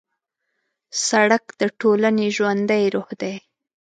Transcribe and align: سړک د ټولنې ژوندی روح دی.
سړک 1.07 1.43
د 1.59 1.61
ټولنې 1.81 2.27
ژوندی 2.37 2.83
روح 2.95 3.09
دی. 3.21 3.35